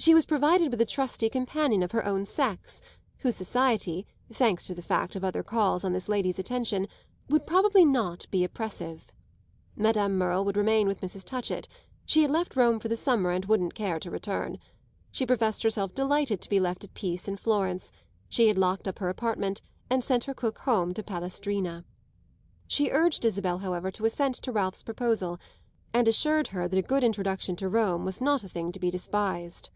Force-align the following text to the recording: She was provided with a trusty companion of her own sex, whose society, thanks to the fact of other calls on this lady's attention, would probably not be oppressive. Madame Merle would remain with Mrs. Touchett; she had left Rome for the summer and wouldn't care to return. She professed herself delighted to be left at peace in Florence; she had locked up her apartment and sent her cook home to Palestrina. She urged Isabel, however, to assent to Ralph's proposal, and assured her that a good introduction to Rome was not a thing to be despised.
She 0.00 0.14
was 0.14 0.26
provided 0.26 0.70
with 0.70 0.80
a 0.80 0.86
trusty 0.86 1.28
companion 1.28 1.82
of 1.82 1.90
her 1.90 2.06
own 2.06 2.24
sex, 2.24 2.80
whose 3.18 3.34
society, 3.34 4.06
thanks 4.32 4.64
to 4.68 4.74
the 4.74 4.80
fact 4.80 5.16
of 5.16 5.24
other 5.24 5.42
calls 5.42 5.84
on 5.84 5.92
this 5.92 6.08
lady's 6.08 6.38
attention, 6.38 6.86
would 7.28 7.48
probably 7.48 7.84
not 7.84 8.24
be 8.30 8.44
oppressive. 8.44 9.08
Madame 9.74 10.16
Merle 10.16 10.44
would 10.44 10.56
remain 10.56 10.86
with 10.86 11.00
Mrs. 11.00 11.24
Touchett; 11.24 11.66
she 12.06 12.22
had 12.22 12.30
left 12.30 12.54
Rome 12.54 12.78
for 12.78 12.86
the 12.86 12.94
summer 12.94 13.32
and 13.32 13.46
wouldn't 13.46 13.74
care 13.74 13.98
to 13.98 14.10
return. 14.10 14.58
She 15.10 15.26
professed 15.26 15.64
herself 15.64 15.92
delighted 15.96 16.40
to 16.42 16.48
be 16.48 16.60
left 16.60 16.84
at 16.84 16.94
peace 16.94 17.26
in 17.26 17.36
Florence; 17.36 17.90
she 18.28 18.46
had 18.46 18.56
locked 18.56 18.86
up 18.86 19.00
her 19.00 19.08
apartment 19.08 19.62
and 19.90 20.04
sent 20.04 20.24
her 20.24 20.32
cook 20.32 20.60
home 20.60 20.94
to 20.94 21.02
Palestrina. 21.02 21.84
She 22.68 22.88
urged 22.92 23.24
Isabel, 23.24 23.58
however, 23.58 23.90
to 23.90 24.04
assent 24.04 24.36
to 24.36 24.52
Ralph's 24.52 24.84
proposal, 24.84 25.40
and 25.92 26.06
assured 26.06 26.46
her 26.48 26.68
that 26.68 26.78
a 26.78 26.82
good 26.86 27.02
introduction 27.02 27.56
to 27.56 27.68
Rome 27.68 28.04
was 28.04 28.20
not 28.20 28.44
a 28.44 28.48
thing 28.48 28.70
to 28.70 28.78
be 28.80 28.92
despised. 28.92 29.70